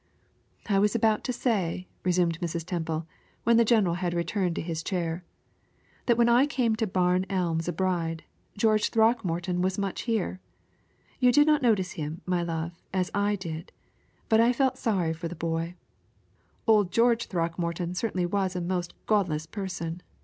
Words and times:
"I 0.67 0.79
was 0.79 0.95
about 0.95 1.23
to 1.25 1.31
say," 1.31 1.87
resumed 2.03 2.39
Mrs. 2.39 2.65
Temple, 2.65 3.05
when 3.43 3.57
the 3.57 3.63
general 3.63 3.93
had 3.93 4.15
returned 4.15 4.55
to 4.55 4.61
his 4.63 4.81
chair, 4.81 5.23
"that 6.07 6.17
when 6.17 6.27
I 6.27 6.47
came 6.47 6.75
to 6.77 6.87
Barn 6.87 7.23
Elms 7.29 7.67
a 7.67 7.71
bride, 7.71 8.23
George 8.57 8.89
Throckmorton 8.89 9.61
was 9.61 9.77
much 9.77 10.01
here. 10.09 10.39
You 11.19 11.31
did 11.31 11.45
not 11.45 11.61
notice 11.61 11.91
him, 11.91 12.21
my 12.25 12.41
love, 12.41 12.81
as 12.91 13.11
I 13.13 13.35
did 13.35 13.71
but 14.27 14.39
I 14.39 14.53
felt 14.53 14.79
sorry 14.79 15.13
for 15.13 15.27
the 15.27 15.35
boy; 15.35 15.75
old 16.65 16.91
George 16.91 17.27
Throckmorton 17.27 17.93
certainly 17.93 18.25
was 18.25 18.55
a 18.55 18.61
most 18.61 18.95
godless 19.05 19.45
person. 19.45 20.01